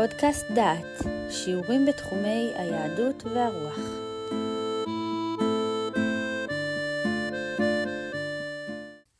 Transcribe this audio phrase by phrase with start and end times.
[0.00, 3.78] פודקאסט דעת, שיעורים בתחומי היהדות והרוח.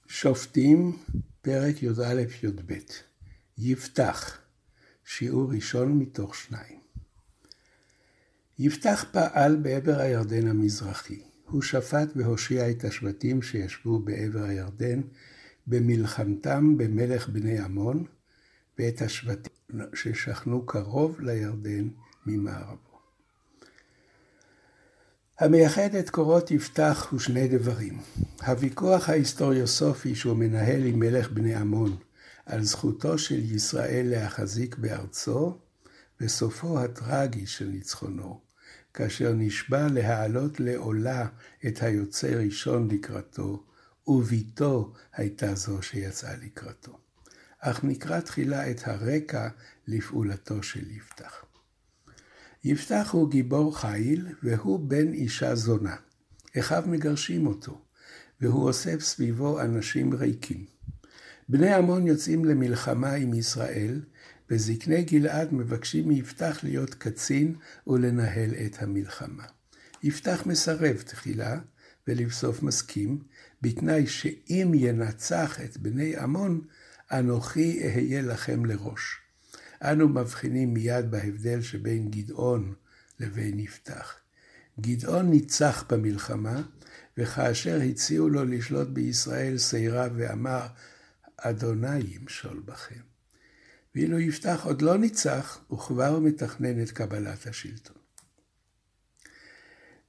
[0.08, 0.96] שופטים,
[1.42, 2.72] פרק י"א-י"ב,
[3.58, 4.38] יפתח,
[5.04, 6.80] שיעור ראשון מתוך שניים.
[8.58, 11.22] יפתח פעל בעבר הירדן המזרחי.
[11.44, 15.00] הוא שפט והושיע את השבטים שישבו בעבר הירדן
[15.66, 18.04] במלחמתם במלך בני עמון,
[18.78, 19.59] ואת השבטים
[19.94, 21.88] ששכנו קרוב לירדן
[22.26, 22.90] ממערבו.
[25.38, 28.00] המייחד את קורות יפתח הוא שני דברים.
[28.46, 31.96] הוויכוח ההיסטוריוסופי שהוא מנהל עם מלך בני עמון
[32.46, 35.58] על זכותו של ישראל להחזיק בארצו,
[36.20, 38.40] וסופו הטרגי של ניצחונו,
[38.94, 41.26] כאשר נשבע להעלות לעולה
[41.66, 43.64] את היוצא ראשון לקראתו,
[44.06, 46.98] וביתו הייתה זו שיצאה לקראתו.
[47.60, 49.48] אך נקרא תחילה את הרקע
[49.86, 51.44] לפעולתו של יפתח.
[52.64, 55.96] יפתח הוא גיבור חיל, והוא בן אישה זונה.
[56.58, 57.80] אחיו מגרשים אותו,
[58.40, 60.64] והוא אוסף סביבו אנשים ריקים.
[61.48, 64.00] בני עמון יוצאים למלחמה עם ישראל,
[64.50, 67.54] וזקני גלעד מבקשים מיפתח להיות קצין
[67.86, 69.44] ולנהל את המלחמה.
[70.02, 71.60] יפתח מסרב תחילה,
[72.08, 73.18] ולבסוף מסכים,
[73.62, 76.60] בתנאי שאם ינצח את בני עמון,
[77.12, 79.20] אנוכי אהיה לכם לראש.
[79.82, 82.74] אנו מבחינים מיד בהבדל שבין גדעון
[83.20, 84.14] לבין יפתח.
[84.80, 86.62] גדעון ניצח במלחמה,
[87.18, 90.66] וכאשר הציעו לו לשלוט בישראל, סירב ואמר,
[91.36, 93.00] אדוני ימשול בכם.
[93.94, 97.96] ואילו יפתח עוד לא ניצח, וכבר מתכנן את קבלת השלטון.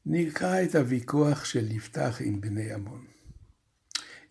[0.05, 3.10] נקרא את הוויכוח של יפתח עם בני עמון.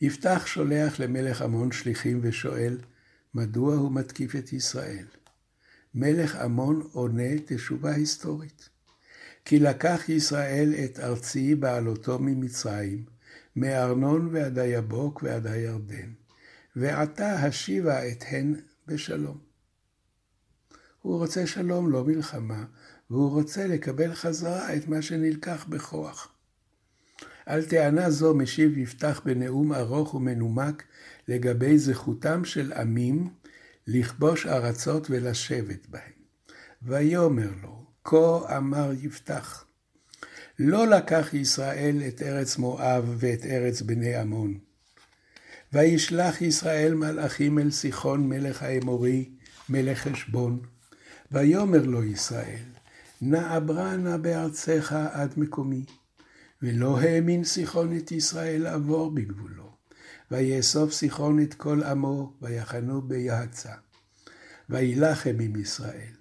[0.00, 2.78] יפתח שולח למלך עמון שליחים ושואל,
[3.34, 5.06] מדוע הוא מתקיף את ישראל?
[5.94, 8.68] מלך עמון עונה תשובה היסטורית.
[9.44, 13.04] כי לקח ישראל את ארצי בעלותו ממצרים,
[13.56, 16.12] מארנון ועד היבוק ועד הירדן,
[16.76, 18.54] ועתה השיבה את הן
[18.86, 19.38] בשלום.
[21.02, 22.64] הוא רוצה שלום, לא מלחמה,
[23.10, 26.32] והוא רוצה לקבל חזרה את מה שנלקח בכוח.
[27.50, 30.84] על טענה זו משיב יפתח בנאום ארוך ומנומק
[31.28, 33.28] לגבי זכותם של עמים
[33.86, 36.12] לכבוש ארצות ולשבת בהם.
[36.82, 39.64] ויאמר לו, כה אמר יפתח,
[40.58, 44.58] לא לקח ישראל את ארץ מואב ואת ארץ בני עמון.
[45.72, 49.30] וישלח ישראל מלאכים אל סיחון מלך האמורי,
[49.68, 50.60] מלך חשבון.
[51.32, 52.64] ויאמר לו ישראל,
[53.20, 55.84] נא אברה נא בארצך עד מקומי.
[56.62, 59.70] ולא האמין סיחון את ישראל לעבור בגבולו.
[60.30, 63.72] ויאסוף סיחון את כל עמו, ויחנו ביעצה.
[64.70, 66.14] וילחם עם ישראל.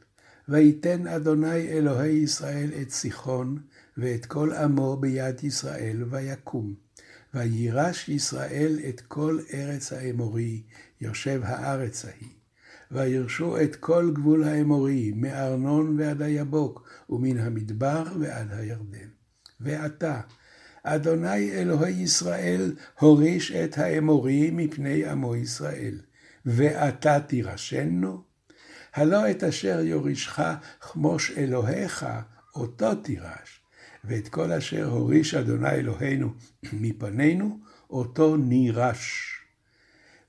[0.49, 3.57] ויתן אדוני אלוהי ישראל את סיחון,
[3.97, 6.73] ואת כל עמו ביד ישראל, ויקום.
[7.33, 10.63] וירש ישראל את כל ארץ האמורי,
[11.01, 12.33] יושב הארץ ההיא.
[12.91, 19.09] וירשו את כל גבול האמורי, מארנון ועד היבוק, ומן המדבר ועד הירדן.
[19.59, 20.22] ועתה,
[20.84, 26.00] אדוני אלוהי ישראל הוריש את האמורי מפני עמו ישראל,
[26.46, 28.24] ואתה תירשנו?
[28.94, 30.40] הלא את אשר יורישך
[30.80, 32.06] כמוש אלוהיך,
[32.56, 33.62] אותו תירש,
[34.03, 36.34] ואת כל אשר הוריש אדוני אלוהינו
[36.74, 37.59] מפנינו,
[37.90, 39.36] אותו נירש.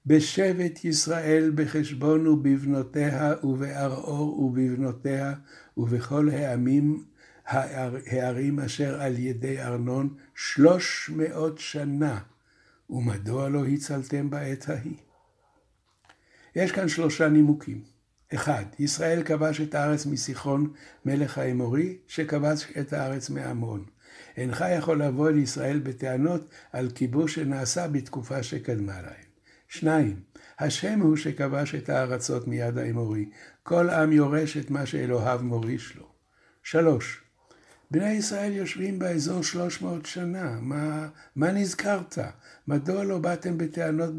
[0.07, 5.35] בשבט ישראל בחשבון ובבנותיה ובערעור ובבנותיה
[5.77, 7.05] ובכל העמים
[7.51, 12.19] הערים אשר על ידי ארנון שלוש מאות שנה,
[12.91, 14.97] ומדוע לא הצלתם בעת ההיא?
[16.57, 17.83] יש כאן שלושה נימוקים.
[18.35, 20.73] אחד, ישראל כבש את הארץ מסיחון
[21.05, 23.85] מלך האמורי, שכבש את הארץ מעמון.
[24.37, 29.31] אינך יכול לבוא אל ישראל בטענות על כיבוש שנעשה בתקופה שקדמה להם.
[29.69, 30.21] שניים,
[30.59, 33.29] השם הוא שכבש את הארצות מיד האמורי.
[33.63, 36.09] כל עם יורש את מה שאלוהיו מוריש לו.
[36.63, 37.23] שלוש,
[37.91, 42.19] בני ישראל יושבים באזור 300 שנה, מה, מה נזכרת?
[42.69, 44.11] מדוע לא באתם בטענות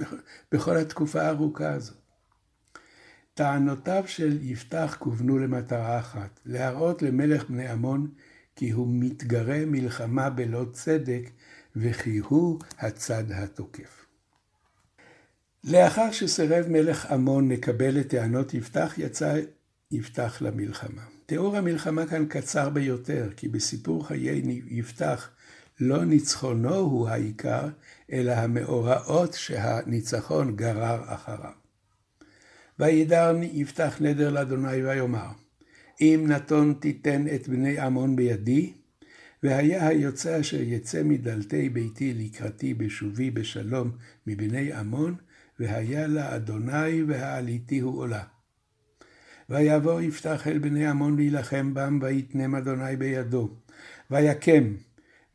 [0.51, 1.97] בכל התקופה הארוכה הזאת?
[3.33, 8.11] טענותיו של יפתח כוונו למטרה אחת, להראות למלך בני עמון
[8.55, 11.29] כי הוא מתגרה מלחמה בלא צדק
[11.75, 14.05] וכי הוא הצד התוקף.
[15.63, 19.39] לאחר שסירב מלך עמון לקבל את טענות יפתח, יצא
[19.91, 21.01] יפתח למלחמה.
[21.31, 25.29] תיאור המלחמה כאן קצר ביותר, כי בסיפור חיי יפתח
[25.79, 27.67] לא ניצחונו הוא העיקר,
[28.11, 31.51] אלא המאורעות שהניצחון גרר אחריו.
[32.79, 35.27] וידר יפתח נדר לאדוני ויאמר,
[36.01, 38.73] אם נתון תיתן את בני עמון בידי,
[39.43, 43.91] והיה היוצא אשר יצא מדלתי ביתי לקראתי בשובי בשלום
[44.27, 45.15] מבני עמון,
[45.59, 48.23] והיה לה אדוני והעליתיהו עולה.
[49.51, 53.49] ויבוא יפתח אל בני עמון להילחם בם, ויתנם אדוני בידו.
[54.11, 54.73] ויקם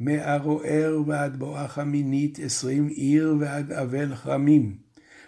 [0.00, 4.76] מערוער ועד בואכה מינית עשרים עיר ועד אבל חרמים.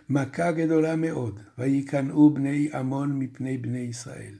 [0.09, 4.35] מכה גדולה מאוד, ויקנאו בני עמון מפני בני ישראל.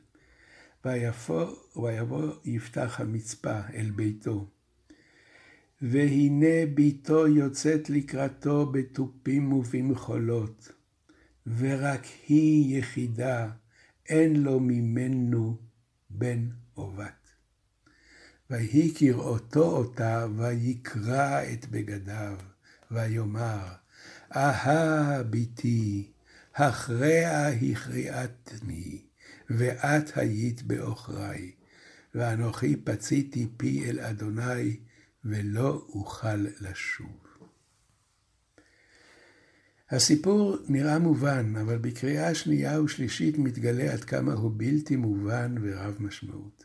[0.85, 1.47] ויבוא,
[1.77, 4.47] ויבוא יפתח המצפה אל ביתו.
[5.83, 10.73] והנה ביתו יוצאת לקראתו בתופים ובמחולות,
[11.59, 13.49] ורק היא יחידה,
[14.09, 15.57] אין לו ממנו
[16.11, 17.31] בן או בת.
[18.51, 22.37] ויהי כראותו אותה, ויקרע את בגדיו,
[22.91, 23.67] ויאמר,
[24.37, 26.11] אהה ביתי,
[26.55, 29.09] הכרעה הכרעתני.
[29.51, 31.53] ואת היית בעוכרי,
[32.15, 34.77] ואנוכי פציתי פי אל אדוני,
[35.25, 37.38] ולא אוכל לשוב.
[39.91, 46.65] הסיפור נראה מובן, אבל בקריאה שנייה ושלישית מתגלה עד כמה הוא בלתי מובן ורב משמעות.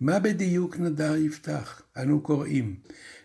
[0.00, 1.82] מה בדיוק נדר יפתח?
[1.96, 2.76] אנו קוראים,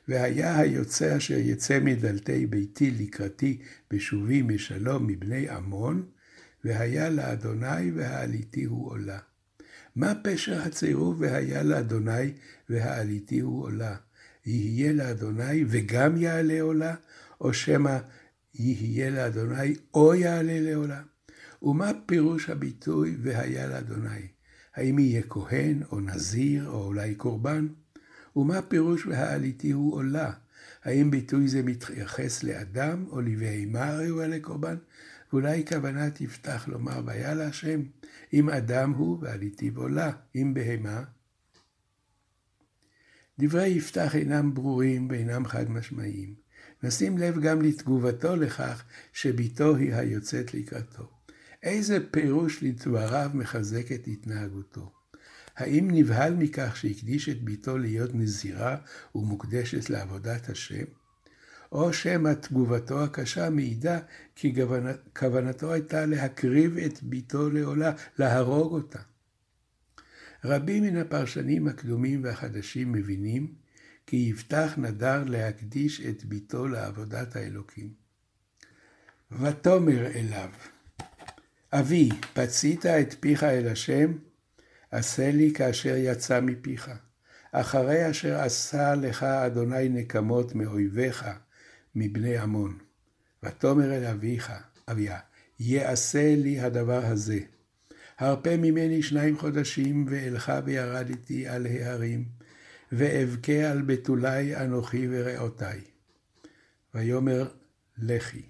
[0.07, 6.03] והיה היוצא אשר יצא מדלתי ביתי לקראתי בשובי משלום מבני עמון,
[6.63, 9.19] והיה לאדוני והעליתי הוא עולה.
[9.95, 12.31] מה פשר הצירוף והיה לאדוני
[12.69, 13.95] והעליתי הוא עולה?
[14.45, 16.95] יהיה לאדוני וגם יעלה עולה,
[17.41, 17.97] או שמא
[18.53, 21.01] יהיה לאדוני או יעלה לעולה?
[21.61, 24.27] ומה פירוש הביטוי והיה לאדוני?
[24.75, 27.67] האם יהיה כהן או נזיר או אולי קורבן?
[28.35, 30.31] ומה פירוש והעליתי הוא עולה?
[30.83, 34.75] האם ביטוי זה מתייחס לאדם או לבהמה ראויה לקורבן?
[35.33, 37.81] ואולי כוונה תפתח לומר, והיה להשם,
[38.33, 41.03] אם אדם הוא ועליתי עולה, אם בהמה.
[43.39, 46.42] דברי יפתח אינם ברורים ואינם חד משמעיים.
[46.83, 48.83] נשים לב גם לתגובתו לכך
[49.13, 51.09] שביתו היא היוצאת לקראתו.
[51.63, 54.91] איזה פירוש לדבריו מחזק את התנהגותו?
[55.55, 58.77] האם נבהל מכך שהקדיש את ביתו להיות נזירה
[59.15, 60.83] ומוקדשת לעבודת השם?
[61.71, 63.99] או שמא תגובתו הקשה מעידה
[64.35, 64.55] כי
[65.19, 68.99] כוונתו הייתה להקריב את ביתו לעולה, להרוג אותה.
[70.45, 73.62] רבים מן הפרשנים הקדומים והחדשים מבינים
[74.05, 77.93] כי יפתח נדר להקדיש את ביתו לעבודת האלוקים.
[79.31, 80.49] ותאמר אליו,
[81.73, 84.17] אבי, פצית את פיך אל השם,
[84.91, 86.91] עשה לי כאשר יצא מפיך.
[87.51, 91.25] אחרי אשר עשה לך אדוני נקמות מאויביך,
[91.95, 92.77] מבני עמון.
[93.43, 94.51] ותאמר אל אביך,
[94.91, 95.19] אביה,
[95.59, 97.39] יעשה לי הדבר הזה.
[98.17, 102.25] הרפה ממני שניים חודשים, ואלך וירדתי על ההרים,
[102.95, 105.79] ואבכה על בתולי אנוכי ורעותי.
[106.93, 107.47] ויאמר
[107.97, 108.41] לכי.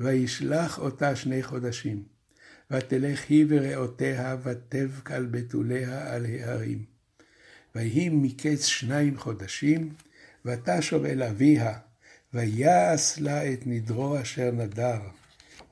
[0.00, 2.02] וישלח אותה שני חודשים,
[2.70, 6.84] ותלך היא ורעותיה, ותבק על בתוליה על ההרים.
[7.74, 9.94] ויהי מקץ שניים חודשים,
[10.44, 11.78] ותשוב אל אביה,
[12.34, 15.00] ויעש לה את נדרו אשר נדר,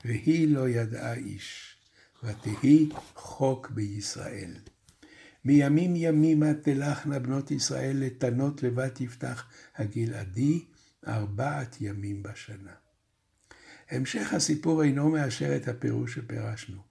[0.05, 1.75] והיא לא ידעה איש,
[2.23, 4.53] ותהי חוק בישראל.
[5.45, 10.65] מימים ימימה תלכנה בנות ישראל לתנות לבת יפתח הגלעדי
[11.07, 12.73] ארבעת ימים בשנה.
[13.89, 16.81] המשך הסיפור אינו מאשר את הפירוש שפירשנו.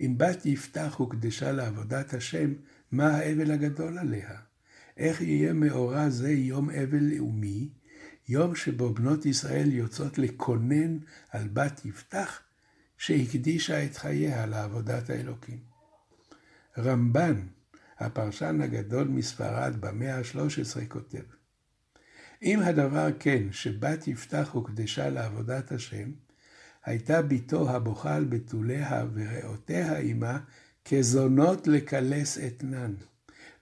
[0.00, 2.54] אם בת יפתח הוקדשה לעבודת השם,
[2.92, 4.40] מה האבל הגדול עליה?
[4.96, 7.68] איך יהיה מאורע זה יום אבל לאומי,
[8.28, 10.98] יום שבו בנות ישראל יוצאות לקונן
[11.30, 12.40] על בת יפתח,
[12.98, 15.58] שהקדישה את חייה לעבודת האלוקים.
[16.78, 17.46] רמב"ן,
[17.98, 21.22] הפרשן הגדול מספרד במאה ה-13, כותב,
[22.42, 26.10] אם הדבר כן שבת יפתח הוקדשה לעבודת השם,
[26.84, 30.38] הייתה בתו הבוכה על בתוליה וריאותיה עמה
[30.84, 32.94] כזונות לקלס אתנן.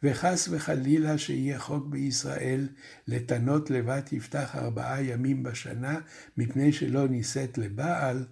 [0.03, 2.69] וחס וחלילה שיהיה חוק בישראל
[3.09, 6.01] לתנות לבת יפתח ארבעה ימים בשנה,
[6.37, 8.27] מפני שלא נישאת לבעל,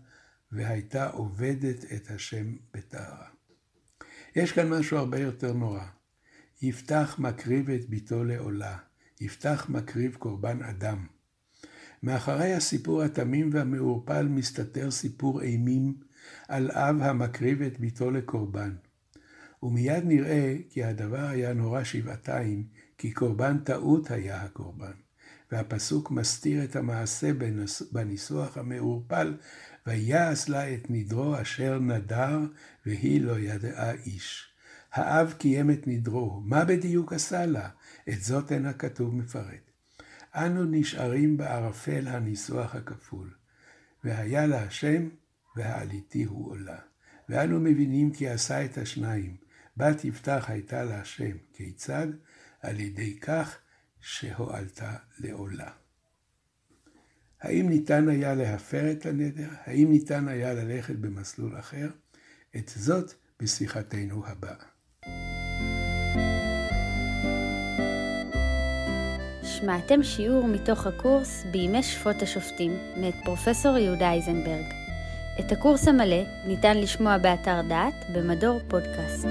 [0.52, 3.31] והייתה עובדת את השם בטהרה.
[4.36, 5.84] יש כאן משהו הרבה יותר נורא.
[6.62, 8.76] יפתח מקריב את ביתו לעולה,
[9.20, 11.06] יפתח מקריב קורבן אדם.
[12.02, 15.94] מאחורי הסיפור התמים והמעורפל מסתתר סיפור אימים
[16.48, 18.74] על אב המקריב את ביתו לקורבן.
[19.62, 22.66] ומיד נראה כי הדבר היה נורא שבעתיים,
[22.98, 24.92] כי קורבן טעות היה הקורבן.
[25.52, 27.30] והפסוק מסתיר את המעשה
[27.92, 29.34] בניסוח המעורפל,
[29.86, 32.38] ויעש לה את נדרו אשר נדר,
[32.86, 34.52] והיא לא ידעה איש.
[34.92, 37.68] האב קיים את נדרו, מה בדיוק עשה לה?
[38.08, 39.70] את זאת אין הכתוב מפרט.
[40.34, 43.34] אנו נשארים בערפל הניסוח הכפול.
[44.04, 45.08] והיה לה השם,
[45.56, 46.78] והעליתי הוא עולה.
[47.28, 49.36] ואנו מבינים כי עשה את השניים.
[49.76, 51.36] בת יפתח הייתה לה השם.
[51.52, 52.06] כיצד?
[52.62, 53.58] על ידי כך
[54.00, 55.70] שהועלתה לעולה.
[57.42, 59.48] האם ניתן היה להפר את הנדר?
[59.64, 61.88] האם ניתן היה ללכת במסלול אחר?
[62.56, 64.54] את זאת בשיחתנו הבאה.
[69.42, 74.64] שמעתם שיעור מתוך הקורס בימי שפוט השופטים מאת פרופסור יהודה אייזנברג.
[75.40, 79.26] את הקורס המלא ניתן לשמוע באתר דעת במדור פודקאסט.